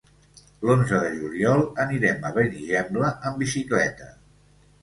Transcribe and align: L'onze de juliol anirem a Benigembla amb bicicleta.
L'onze 0.69 1.01
de 1.03 1.11
juliol 1.19 1.61
anirem 1.85 2.27
a 2.31 2.33
Benigembla 2.39 3.15
amb 3.31 3.41
bicicleta. 3.45 4.13